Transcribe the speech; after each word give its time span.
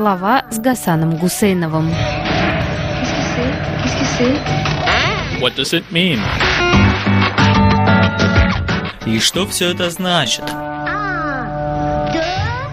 Слова 0.00 0.46
с 0.50 0.58
Гасаном 0.58 1.18
Гусейновым. 1.18 1.90
What 5.42 5.56
does 5.58 5.74
it 5.74 5.84
mean? 5.92 6.18
И 9.06 9.18
что 9.18 9.46
все 9.46 9.72
это 9.72 9.90
значит? 9.90 10.44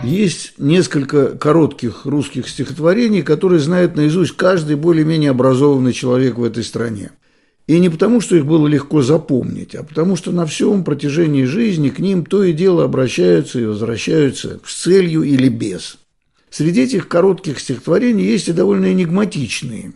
Есть 0.05 0.53
несколько 0.57 1.37
коротких 1.37 2.05
русских 2.05 2.47
стихотворений, 2.47 3.23
которые 3.23 3.59
знает 3.59 3.97
наизусть 3.97 4.37
каждый 4.37 4.77
более-менее 4.77 5.31
образованный 5.31 5.91
человек 5.91 6.37
в 6.37 6.45
этой 6.45 6.63
стране. 6.63 7.11
И 7.67 7.77
не 7.77 7.89
потому, 7.89 8.21
что 8.21 8.37
их 8.37 8.45
было 8.45 8.67
легко 8.67 9.01
запомнить, 9.01 9.75
а 9.75 9.83
потому, 9.83 10.15
что 10.15 10.31
на 10.31 10.45
всем 10.45 10.85
протяжении 10.85 11.43
жизни 11.43 11.89
к 11.89 11.99
ним 11.99 12.23
то 12.23 12.41
и 12.45 12.53
дело 12.53 12.85
обращаются 12.85 13.59
и 13.59 13.65
возвращаются 13.65 14.61
с 14.65 14.83
целью 14.83 15.23
или 15.23 15.49
без. 15.49 15.97
Среди 16.49 16.83
этих 16.83 17.07
коротких 17.07 17.59
стихотворений 17.59 18.25
есть 18.25 18.47
и 18.47 18.53
довольно 18.53 18.91
энигматичные. 18.91 19.93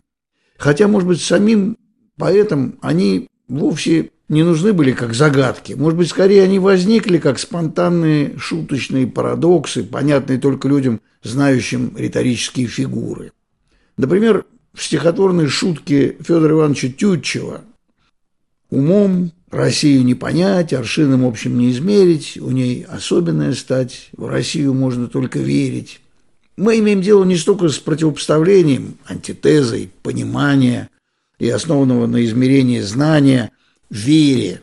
Хотя, 0.58 0.88
может 0.88 1.08
быть, 1.08 1.22
самим 1.22 1.78
поэтам 2.18 2.78
они 2.82 3.30
вовсе 3.48 4.12
не 4.30 4.44
нужны 4.44 4.74
были 4.74 4.92
как 4.92 5.14
загадки. 5.14 5.74
Может 5.74 5.98
быть, 5.98 6.10
скорее 6.10 6.44
они 6.44 6.60
возникли 6.60 7.18
как 7.18 7.40
спонтанные 7.40 8.38
шуточные 8.38 9.08
парадоксы, 9.08 9.84
понятные 9.84 10.40
только 10.40 10.68
людям, 10.68 11.02
знающим 11.24 11.94
риторические 11.98 12.68
фигуры. 12.68 13.32
Например, 13.98 14.46
в 14.74 14.84
стихотворной 14.84 15.48
шутке 15.48 16.16
Федора 16.22 16.54
Ивановича 16.54 16.90
Тютчева 16.90 17.62
«Умом 18.70 19.32
Россию 19.50 20.06
не 20.06 20.16
понять, 20.16 20.72
аршином 20.72 21.26
общим 21.26 21.58
не 21.58 21.72
измерить, 21.72 22.38
у 22.40 22.52
ней 22.52 22.86
особенная 22.88 23.54
стать, 23.54 24.10
в 24.14 24.28
Россию 24.28 24.74
можно 24.74 25.08
только 25.08 25.40
верить». 25.40 26.01
Мы 26.58 26.80
имеем 26.80 27.02
дело 27.02 27.24
не 27.24 27.38
столько 27.38 27.70
с 27.70 27.80
противопоставлением, 27.80 28.98
антитезой, 29.08 29.92
понимания 30.04 30.90
и 31.40 31.50
основанного 31.50 32.08
на 32.08 32.24
измерении 32.26 32.80
знания– 32.82 33.52
вере, 33.92 34.62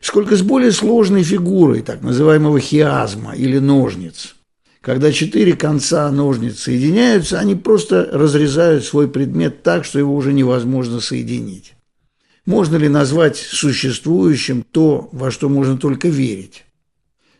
сколько 0.00 0.36
с 0.36 0.42
более 0.42 0.72
сложной 0.72 1.22
фигурой 1.22 1.82
так 1.82 2.02
называемого 2.02 2.60
хиазма 2.60 3.34
или 3.34 3.58
ножниц. 3.58 4.36
Когда 4.80 5.12
четыре 5.12 5.54
конца 5.54 6.08
ножниц 6.12 6.60
соединяются, 6.60 7.40
они 7.40 7.56
просто 7.56 8.08
разрезают 8.12 8.84
свой 8.84 9.08
предмет 9.08 9.64
так, 9.64 9.84
что 9.84 9.98
его 9.98 10.14
уже 10.14 10.32
невозможно 10.32 11.00
соединить. 11.00 11.74
Можно 12.46 12.76
ли 12.76 12.88
назвать 12.88 13.36
существующим 13.36 14.62
то, 14.62 15.08
во 15.10 15.32
что 15.32 15.48
можно 15.48 15.76
только 15.76 16.06
верить? 16.06 16.64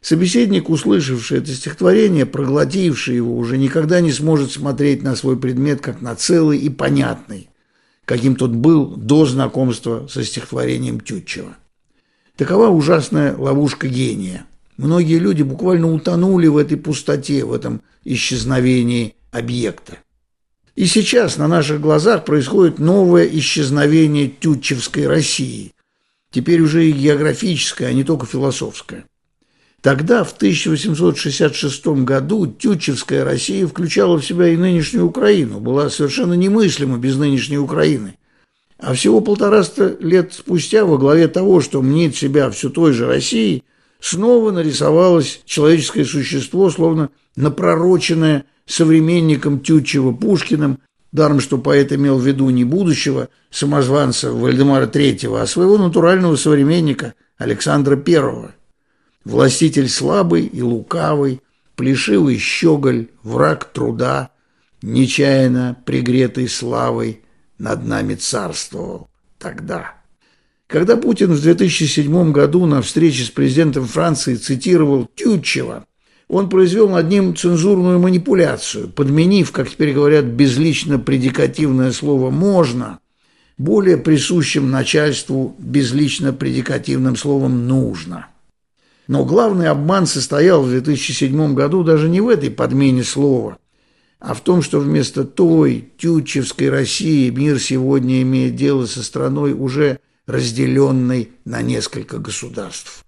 Собеседник, 0.07 0.71
услышавший 0.71 1.39
это 1.39 1.53
стихотворение, 1.53 2.27
проглотивший 2.27 3.17
его, 3.17 3.37
уже 3.37 3.59
никогда 3.59 4.01
не 4.01 4.13
сможет 4.13 4.53
смотреть 4.53 5.03
на 5.03 5.17
свой 5.17 5.37
предмет 5.37 5.81
как 5.81 6.01
на 6.01 6.15
целый 6.15 6.61
и 6.61 6.69
понятный, 6.69 7.49
каким 8.05 8.37
тот 8.37 8.53
был 8.53 8.87
до 8.87 9.27
знакомства 9.27 10.07
со 10.09 10.23
стихотворением 10.23 11.01
Тютчева. 11.01 11.57
Такова 12.37 12.69
ужасная 12.69 13.37
ловушка 13.37 13.89
гения. 13.89 14.47
Многие 14.77 15.19
люди 15.19 15.43
буквально 15.43 15.93
утонули 15.93 16.47
в 16.47 16.57
этой 16.57 16.77
пустоте, 16.77 17.45
в 17.45 17.53
этом 17.53 17.83
исчезновении 18.05 19.17
объекта. 19.33 19.99
И 20.77 20.87
сейчас 20.87 21.37
на 21.37 21.49
наших 21.49 21.81
глазах 21.81 22.25
происходит 22.25 22.79
новое 22.79 23.27
исчезновение 23.27 24.29
тютчевской 24.29 25.09
России, 25.09 25.73
теперь 26.31 26.61
уже 26.61 26.89
и 26.89 26.93
географическое, 26.93 27.89
а 27.89 27.93
не 27.93 28.05
только 28.05 28.25
философское. 28.25 29.05
Тогда, 29.87 30.25
в 30.25 30.33
1866 30.33 31.87
году, 32.03 32.49
Тютчевская 32.49 33.25
Россия 33.25 33.69
включала 33.69 34.19
в 34.19 34.27
себя 34.27 34.49
и 34.49 34.57
нынешнюю 34.57 35.07
Украину, 35.07 35.61
была 35.61 35.91
совершенно 35.91 36.33
немыслима 36.33 36.99
без 36.99 37.17
нынешней 37.17 37.59
Украины. 37.59 38.19
А 38.81 38.95
всего 38.95 39.21
полтораста 39.21 39.97
лет 40.01 40.33
спустя 40.33 40.85
во 40.85 40.99
главе 40.99 41.29
того, 41.29 41.61
что 41.61 41.83
мнит 41.83 42.17
себя 42.17 42.51
все 42.51 42.69
той 42.69 42.95
же 42.95 43.07
Россией, 43.07 43.63
снова 44.01 44.51
нарисовалось 44.51 45.43
человеческое 45.45 46.05
существо, 46.05 46.69
словно 46.69 47.11
напророченное 47.37 48.45
современником 48.67 49.61
Тютчева 49.61 50.11
Пушкиным, 50.11 50.81
даром 51.13 51.39
что 51.39 51.59
поэт 51.59 51.93
имел 51.93 52.19
в 52.19 52.27
виду 52.27 52.51
не 52.51 52.65
будущего 52.65 53.29
самозванца 53.53 54.33
Вальдемара 54.33 54.89
III, 54.89 55.41
а 55.41 55.47
своего 55.47 55.79
натурального 55.79 56.35
современника 56.35 57.15
Александра 57.39 57.97
I– 57.97 58.51
властитель 59.27 59.89
слабый 59.89 60.47
и 60.47 60.63
лукавый, 60.63 61.41
плешивый 61.75 62.39
щеголь, 62.39 63.09
враг 63.25 63.65
труда, 63.65 64.31
нечаянно 64.83 65.77
пригретый 65.85 66.49
славой 66.49 67.23
над 67.59 67.85
нами 67.85 68.15
царствовал 68.15 69.09
тогда. 69.39 69.95
Когда 70.69 70.97
Путин 70.97 71.33
в 71.33 71.43
2007 71.43 72.33
году 72.33 72.67
на 72.67 72.83
встрече 72.83 73.25
с 73.25 73.31
президентом 73.31 73.87
Франции 73.87 74.37
цитировал 74.37 75.09
Тютчева, 75.17 75.87
он 76.29 76.49
произвел 76.49 76.89
над 76.89 77.09
ним 77.09 77.35
цензурную 77.35 77.99
манипуляцию, 77.99 78.89
подменив, 78.89 79.51
как 79.51 79.71
теперь 79.71 79.93
говорят, 79.93 80.25
безлично-предикативное 80.25 81.91
слово 81.91 82.31
«можно», 82.31 83.01
более 83.59 83.97
присущим 83.97 84.71
начальству 84.71 85.57
безлично-предикативным 85.59 87.17
словом 87.17 87.67
«нужно». 87.67 88.27
Но 89.09 89.25
главный 89.25 89.69
обман 89.69 90.07
состоял 90.07 90.63
в 90.63 90.69
2007 90.69 91.55
году 91.55 91.85
даже 91.85 92.09
не 92.09 92.21
в 92.21 92.29
этой 92.29 92.51
подмене 92.51 93.05
слова, 93.05 93.59
а 94.19 94.35
в 94.35 94.41
том, 94.41 94.63
что 94.63 94.81
вместо 94.81 95.25
той 95.25 95.93
тютчевской 95.97 96.71
России 96.71 97.31
мир 97.31 97.61
сегодня 97.61 98.23
имеет 98.23 98.57
дело 98.57 98.87
со 98.87 99.03
страной, 99.03 99.53
уже 99.53 100.01
разделенной 100.27 101.31
на 101.45 101.63
несколько 101.63 102.19
государств. 102.19 103.05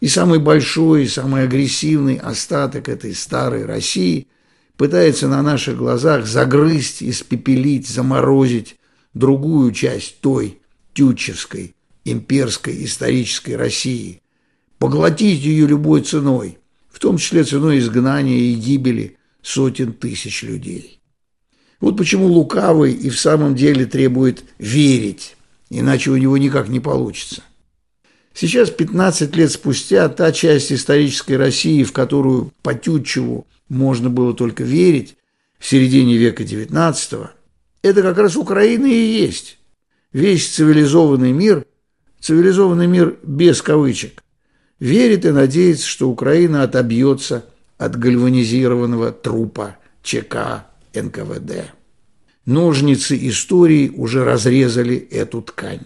И 0.00 0.08
самый 0.08 0.38
большой, 0.38 1.04
и 1.04 1.08
самый 1.08 1.42
агрессивный 1.42 2.16
остаток 2.16 2.88
этой 2.88 3.14
старой 3.14 3.66
России 3.66 4.28
пытается 4.76 5.28
на 5.28 5.42
наших 5.42 5.76
глазах 5.76 6.24
загрызть, 6.24 7.02
испепелить, 7.02 7.88
заморозить 7.88 8.76
другую 9.12 9.72
часть 9.72 10.20
той 10.20 10.60
тютчевской, 10.94 11.74
имперской, 12.06 12.82
исторической 12.84 13.56
России– 13.56 14.22
поглотить 14.78 15.42
ее 15.42 15.66
любой 15.66 16.02
ценой, 16.02 16.58
в 16.88 16.98
том 16.98 17.18
числе 17.18 17.44
ценой 17.44 17.78
изгнания 17.78 18.38
и 18.38 18.54
гибели 18.54 19.16
сотен 19.42 19.92
тысяч 19.92 20.42
людей. 20.42 21.00
Вот 21.80 21.96
почему 21.96 22.26
лукавый 22.26 22.92
и 22.92 23.08
в 23.08 23.18
самом 23.18 23.54
деле 23.54 23.86
требует 23.86 24.44
верить, 24.58 25.36
иначе 25.70 26.10
у 26.10 26.16
него 26.16 26.36
никак 26.36 26.68
не 26.68 26.80
получится. 26.80 27.42
Сейчас, 28.34 28.70
15 28.70 29.34
лет 29.36 29.50
спустя, 29.50 30.08
та 30.08 30.32
часть 30.32 30.72
исторической 30.72 31.34
России, 31.34 31.82
в 31.82 31.92
которую 31.92 32.52
по 32.62 32.74
Тютчеву 32.74 33.46
можно 33.68 34.10
было 34.10 34.34
только 34.34 34.64
верить, 34.64 35.16
в 35.58 35.66
середине 35.66 36.16
века 36.16 36.44
XIX, 36.44 37.30
это 37.82 38.02
как 38.02 38.18
раз 38.18 38.36
Украина 38.36 38.86
и 38.86 39.22
есть. 39.22 39.58
Весь 40.12 40.48
цивилизованный 40.48 41.32
мир, 41.32 41.66
цивилизованный 42.20 42.86
мир 42.86 43.18
без 43.22 43.60
кавычек, 43.60 44.22
верит 44.80 45.24
и 45.24 45.30
надеется, 45.30 45.86
что 45.86 46.08
Украина 46.08 46.62
отобьется 46.62 47.46
от 47.76 47.96
гальванизированного 47.96 49.12
трупа 49.12 49.76
ЧК 50.02 50.66
НКВД. 50.94 51.72
Ножницы 52.44 53.18
истории 53.28 53.90
уже 53.90 54.24
разрезали 54.24 54.96
эту 54.96 55.42
ткань. 55.42 55.82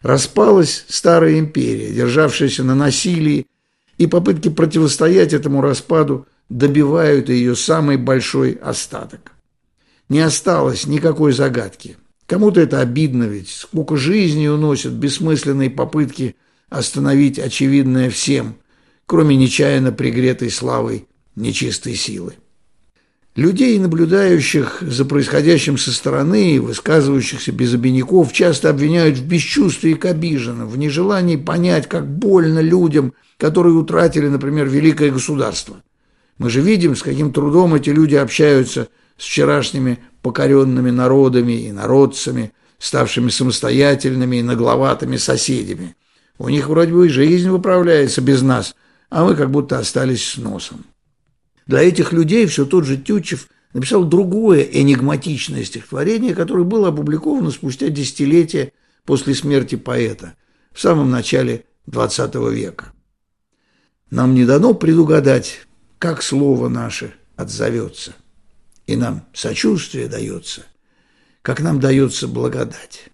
Распалась 0.00 0.84
старая 0.88 1.38
империя, 1.38 1.92
державшаяся 1.92 2.64
на 2.64 2.74
насилии, 2.74 3.46
и 3.98 4.06
попытки 4.06 4.48
противостоять 4.48 5.32
этому 5.32 5.60
распаду 5.60 6.26
добивают 6.48 7.28
ее 7.28 7.54
самый 7.54 7.98
большой 7.98 8.52
остаток. 8.52 9.32
Не 10.08 10.20
осталось 10.20 10.86
никакой 10.86 11.32
загадки. 11.32 11.96
Кому-то 12.26 12.60
это 12.60 12.80
обидно 12.80 13.24
ведь, 13.24 13.50
сколько 13.50 13.96
жизней 13.96 14.48
уносят 14.48 14.92
бессмысленные 14.92 15.70
попытки 15.70 16.36
остановить 16.72 17.38
очевидное 17.38 18.10
всем, 18.10 18.56
кроме 19.06 19.36
нечаянно 19.36 19.92
пригретой 19.92 20.50
славой 20.50 21.06
нечистой 21.36 21.94
силы. 21.94 22.34
Людей, 23.34 23.78
наблюдающих 23.78 24.82
за 24.82 25.06
происходящим 25.06 25.78
со 25.78 25.90
стороны 25.90 26.56
и 26.56 26.58
высказывающихся 26.58 27.50
без 27.50 27.72
обиняков, 27.72 28.30
часто 28.32 28.68
обвиняют 28.68 29.16
в 29.16 29.26
бесчувствии 29.26 29.94
к 29.94 30.04
обиженным, 30.04 30.68
в 30.68 30.76
нежелании 30.76 31.36
понять, 31.36 31.88
как 31.88 32.06
больно 32.06 32.58
людям, 32.58 33.14
которые 33.38 33.74
утратили, 33.74 34.28
например, 34.28 34.68
великое 34.68 35.10
государство. 35.10 35.82
Мы 36.36 36.50
же 36.50 36.60
видим, 36.60 36.94
с 36.94 37.02
каким 37.02 37.32
трудом 37.32 37.74
эти 37.74 37.88
люди 37.88 38.16
общаются 38.16 38.88
с 39.16 39.24
вчерашними 39.24 39.98
покоренными 40.20 40.90
народами 40.90 41.52
и 41.52 41.72
народцами, 41.72 42.52
ставшими 42.78 43.30
самостоятельными 43.30 44.36
и 44.36 44.42
нагловатыми 44.42 45.16
соседями. 45.16 45.96
У 46.42 46.48
них 46.48 46.66
вроде 46.66 46.92
бы 46.92 47.08
жизнь 47.08 47.48
выправляется 47.48 48.20
без 48.20 48.42
нас, 48.42 48.74
а 49.10 49.24
мы 49.24 49.36
как 49.36 49.52
будто 49.52 49.78
остались 49.78 50.26
с 50.26 50.38
носом. 50.38 50.84
Для 51.66 51.82
этих 51.82 52.12
людей 52.12 52.46
все 52.46 52.66
тот 52.66 52.84
же 52.84 52.96
Тютчев 52.96 53.46
написал 53.72 54.02
другое 54.02 54.62
энигматичное 54.62 55.62
стихотворение, 55.62 56.34
которое 56.34 56.64
было 56.64 56.88
опубликовано 56.88 57.52
спустя 57.52 57.90
десятилетия 57.90 58.72
после 59.04 59.36
смерти 59.36 59.76
поэта 59.76 60.34
в 60.72 60.80
самом 60.80 61.12
начале 61.12 61.64
XX 61.86 62.52
века. 62.52 62.92
Нам 64.10 64.34
не 64.34 64.44
дано 64.44 64.74
предугадать, 64.74 65.68
как 66.00 66.24
слово 66.24 66.68
наше 66.68 67.14
отзовется, 67.36 68.14
и 68.88 68.96
нам 68.96 69.28
сочувствие 69.32 70.08
дается, 70.08 70.64
как 71.42 71.60
нам 71.60 71.78
дается 71.78 72.26
благодать. 72.26 73.11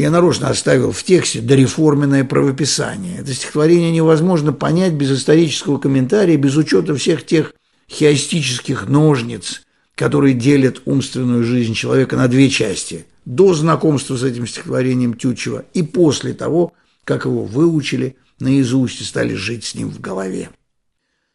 Я 0.00 0.10
нарочно 0.10 0.48
оставил 0.48 0.92
в 0.92 1.02
тексте 1.02 1.42
дореформенное 1.42 2.24
правописание. 2.24 3.18
Это 3.18 3.34
стихотворение 3.34 3.90
невозможно 3.90 4.50
понять 4.50 4.94
без 4.94 5.12
исторического 5.12 5.76
комментария, 5.76 6.38
без 6.38 6.56
учета 6.56 6.94
всех 6.94 7.26
тех 7.26 7.52
хиастических 7.86 8.88
ножниц, 8.88 9.60
которые 9.94 10.32
делят 10.32 10.80
умственную 10.86 11.44
жизнь 11.44 11.74
человека 11.74 12.16
на 12.16 12.28
две 12.28 12.48
части– 12.48 13.04
до 13.26 13.52
знакомства 13.52 14.16
с 14.16 14.22
этим 14.22 14.46
стихотворением 14.46 15.12
Тютчева 15.12 15.66
и 15.74 15.82
после 15.82 16.32
того, 16.32 16.72
как 17.04 17.26
его 17.26 17.44
выучили 17.44 18.16
наизусть 18.40 19.02
и 19.02 19.04
стали 19.04 19.34
жить 19.34 19.64
с 19.64 19.74
ним 19.74 19.90
в 19.90 20.00
голове. 20.00 20.48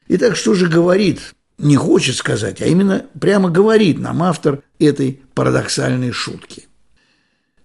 Итак, 0.07 0.35
что 0.35 0.55
же 0.55 0.67
говорит, 0.67 1.35
не 1.59 1.75
хочет 1.75 2.15
сказать, 2.15 2.63
а 2.63 2.65
именно 2.65 3.05
прямо 3.21 3.51
говорит 3.51 3.99
нам 3.99 4.23
автор 4.23 4.63
этой 4.79 5.21
парадоксальной 5.35 6.11
шутки. 6.11 6.63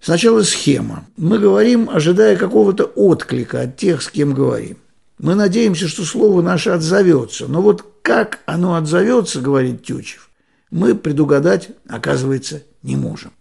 Сначала 0.00 0.42
схема. 0.42 1.06
Мы 1.16 1.38
говорим, 1.38 1.90
ожидая 1.90 2.36
какого-то 2.36 2.84
отклика 2.84 3.62
от 3.62 3.76
тех, 3.76 4.00
с 4.02 4.08
кем 4.08 4.32
говорим. 4.32 4.78
Мы 5.18 5.34
надеемся, 5.34 5.88
что 5.88 6.04
слово 6.04 6.40
наше 6.40 6.70
отзовется. 6.70 7.46
Но 7.46 7.60
вот 7.60 7.84
как 8.02 8.40
оно 8.46 8.76
отзовется, 8.76 9.40
говорит 9.40 9.84
Тючев, 9.84 10.30
мы 10.70 10.94
предугадать, 10.94 11.68
оказывается, 11.86 12.62
не 12.82 12.96
можем. 12.96 13.32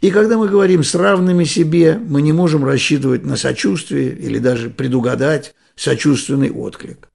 И 0.00 0.10
когда 0.10 0.38
мы 0.38 0.48
говорим 0.48 0.84
с 0.84 0.94
равными 0.94 1.44
себе, 1.44 1.98
мы 1.98 2.22
не 2.22 2.32
можем 2.32 2.64
рассчитывать 2.64 3.24
на 3.24 3.36
сочувствие 3.36 4.14
или 4.14 4.38
даже 4.38 4.70
предугадать 4.70 5.54
сочувственный 5.74 6.52
отклик. 6.52 7.08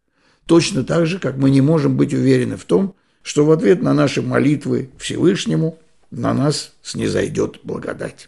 Точно 0.48 0.84
так 0.84 1.06
же, 1.06 1.20
как 1.20 1.38
мы 1.38 1.50
не 1.50 1.62
можем 1.62 1.96
быть 1.96 2.14
уверены 2.14 2.58
в 2.58 2.66
том, 2.66 2.96
что 3.22 3.46
в 3.46 3.52
ответ 3.52 3.82
на 3.82 3.94
наши 3.94 4.22
молитвы 4.22 4.90
Всевышнему 4.98 5.78
на 6.12 6.34
нас 6.34 6.74
снизойдет 6.82 7.60
благодать. 7.64 8.28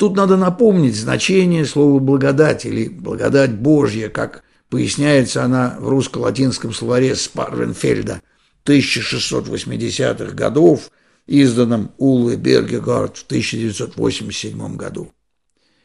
Тут 0.00 0.16
надо 0.16 0.38
напомнить 0.38 0.96
значение 0.96 1.66
слова 1.66 2.00
«благодать» 2.00 2.64
или 2.64 2.88
«благодать 2.88 3.52
Божья», 3.52 4.08
как 4.08 4.42
Поясняется 4.70 5.44
она 5.44 5.76
в 5.78 5.88
русско-латинском 5.88 6.72
словаре 6.72 7.14
Спарвенфельда 7.14 8.22
1680-х 8.64 10.32
годов, 10.32 10.90
изданном 11.26 11.90
Улле 11.98 12.36
Бергегард 12.36 13.18
в 13.18 13.24
1987 13.24 14.76
году. 14.76 15.12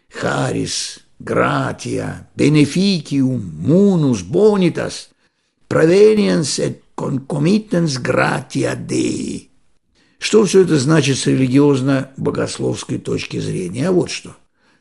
«Харис, 0.09 0.99
гратия, 1.19 2.29
бенефикиум, 2.35 3.43
мунус, 3.59 4.21
бонитас, 4.21 5.09
провениенс 5.67 6.59
et 6.59 6.79
concomitans 6.95 7.97
gratia 8.01 8.75
Dei». 8.75 9.49
Что 10.25 10.43
все 10.43 10.63
это 10.63 10.79
значит 10.79 11.19
с 11.19 11.27
религиозно-богословской 11.27 12.97
точки 12.97 13.37
зрения? 13.39 13.89
А 13.89 13.91
вот 13.91 14.09
что. 14.09 14.35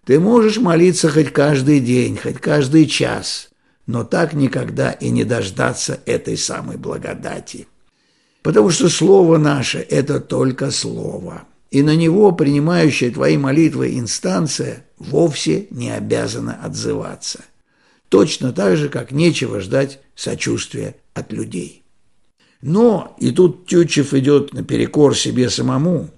Ты 0.06 0.18
можешь 0.18 0.56
молиться 0.56 1.10
хоть 1.10 1.34
каждый 1.34 1.80
день, 1.80 2.16
хоть 2.16 2.38
каждый 2.38 2.86
час– 2.86 3.50
но 3.86 4.02
так 4.02 4.32
никогда 4.32 4.92
и 4.92 5.10
не 5.10 5.24
дождаться 5.24 6.00
этой 6.06 6.38
самой 6.38 6.78
благодати. 6.78 7.68
Потому 8.40 8.70
что 8.70 8.88
слово 8.88 9.36
наше– 9.36 9.78
это 9.90 10.20
только 10.20 10.70
слово, 10.70 11.42
и 11.70 11.82
на 11.82 11.94
него 11.94 12.32
принимающая 12.32 13.10
твои 13.10 13.36
молитвы 13.36 13.98
инстанция 13.98 14.86
вовсе 14.96 15.66
не 15.68 15.90
обязана 15.90 16.58
отзываться. 16.62 17.40
Точно 18.08 18.54
так 18.54 18.78
же, 18.78 18.88
как 18.88 19.12
нечего 19.12 19.60
ждать 19.60 20.00
сочувствия 20.14 20.96
от 21.12 21.30
людей. 21.30 21.83
Но, 22.66 23.14
и 23.18 23.30
тут 23.30 23.66
Тютчев 23.66 24.14
идет 24.14 24.54
наперекор 24.54 25.14
себе 25.14 25.50
самому, 25.50 26.08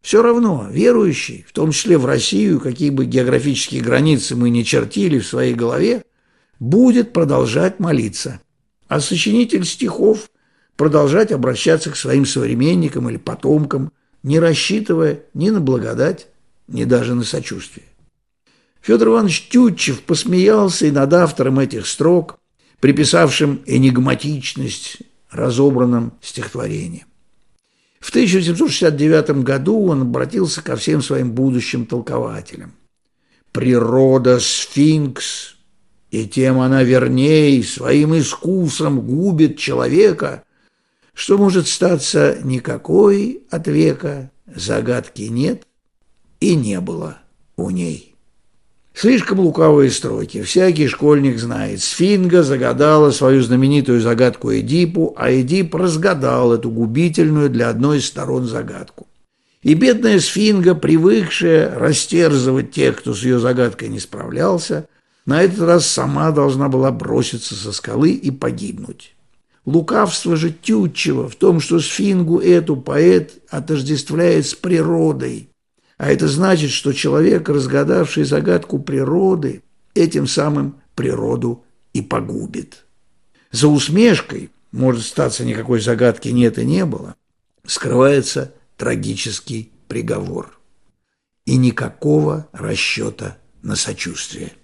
все 0.00 0.22
равно 0.22 0.66
верующий, 0.70 1.44
в 1.46 1.52
том 1.52 1.70
числе 1.70 1.98
в 1.98 2.06
Россию, 2.06 2.60
какие 2.60 2.88
бы 2.88 3.04
географические 3.04 3.82
границы 3.82 4.34
мы 4.34 4.48
не 4.48 4.64
чертили 4.64 5.18
в 5.18 5.26
своей 5.26 5.52
голове, 5.52 6.02
будет 6.58 7.12
продолжать 7.12 7.78
молиться, 7.78 8.40
а 8.88 9.00
сочинитель 9.00 9.66
стихов 9.66 10.30
продолжать 10.76 11.30
обращаться 11.30 11.90
к 11.90 11.96
своим 11.96 12.24
современникам 12.24 13.10
или 13.10 13.18
потомкам, 13.18 13.92
не 14.22 14.40
рассчитывая 14.40 15.24
ни 15.34 15.50
на 15.50 15.60
благодать, 15.60 16.28
ни 16.68 16.84
даже 16.84 17.14
на 17.14 17.22
сочувствие. 17.22 17.84
Федор 18.80 19.08
Иванович 19.08 19.48
Тютчев 19.50 20.00
посмеялся 20.00 20.86
и 20.86 20.90
над 20.90 21.12
автором 21.12 21.58
этих 21.58 21.86
строк, 21.86 22.38
приписавшим 22.80 23.60
энигматичность 23.66 25.02
разобранным 25.32 26.12
стихотворением. 26.20 27.06
В 27.98 28.10
1769 28.10 29.42
году 29.42 29.86
он 29.86 30.02
обратился 30.02 30.62
ко 30.62 30.76
всем 30.76 31.02
своим 31.02 31.32
будущим 31.32 31.86
толкователям. 31.86 32.74
«Природа– 33.52 34.38
сфинкс, 34.40 35.56
и 36.10 36.26
тем 36.26 36.60
она 36.60 36.82
верней 36.82 37.62
своим 37.62 38.18
искусом 38.18 39.00
губит 39.00 39.58
человека, 39.58 40.44
что 41.14 41.38
может 41.38 41.68
статься 41.68 42.38
никакой 42.42 43.44
от 43.50 43.68
века, 43.68 44.30
загадки 44.46 45.22
нет 45.22 45.66
и 46.40 46.54
не 46.54 46.80
было 46.80 47.18
у 47.56 47.70
ней. 47.70 48.11
Слишком 48.94 49.40
лукавые 49.40 49.90
строки. 49.90 50.42
Всякий 50.42 50.86
школьник 50.86 51.38
знает. 51.38 51.80
Сфинга 51.80 52.42
загадала 52.42 53.10
свою 53.10 53.42
знаменитую 53.42 54.00
загадку 54.00 54.52
Эдипу, 54.52 55.14
а 55.16 55.32
Эдип 55.32 55.74
разгадал 55.74 56.52
эту 56.52 56.70
губительную 56.70 57.48
для 57.48 57.70
одной 57.70 57.98
из 57.98 58.06
сторон 58.06 58.44
загадку. 58.44 59.06
И 59.62 59.74
бедная 59.74 60.18
сфинга, 60.18 60.74
привыкшая 60.74 61.78
растерзывать 61.78 62.72
тех, 62.72 62.96
кто 62.96 63.14
с 63.14 63.22
ее 63.22 63.38
загадкой 63.38 63.88
не 63.88 64.00
справлялся, 64.00 64.86
на 65.24 65.42
этот 65.42 65.60
раз 65.60 65.86
сама 65.86 66.32
должна 66.32 66.68
была 66.68 66.90
броситься 66.90 67.54
со 67.54 67.72
скалы 67.72 68.10
и 68.10 68.30
погибнуть. 68.30 69.14
Лукавство 69.64 70.34
же 70.34 70.50
Тютчева 70.50 71.28
в 71.28 71.36
том, 71.36 71.60
что 71.60 71.78
сфингу 71.78 72.40
эту 72.40 72.76
поэт 72.76 73.34
отождествляет 73.48 74.46
с 74.46 74.54
природой. 74.54 75.51
А 76.02 76.10
это 76.10 76.26
значит, 76.26 76.72
что 76.72 76.92
человек, 76.92 77.48
разгадавший 77.48 78.24
загадку 78.24 78.80
природы, 78.80 79.62
этим 79.94 80.26
самым 80.26 80.82
природу 80.96 81.64
и 81.92 82.02
погубит. 82.02 82.86
За 83.52 83.68
усмешкой, 83.68 84.50
может 84.72 85.04
статься 85.04 85.44
никакой 85.44 85.80
загадки 85.80 86.26
нет 86.26 86.58
и 86.58 86.64
не 86.64 86.84
было, 86.86 87.14
скрывается 87.64 88.52
трагический 88.76 89.70
приговор. 89.86 90.58
И 91.44 91.56
никакого 91.56 92.48
расчета 92.50 93.38
на 93.62 93.76
сочувствие. 93.76 94.54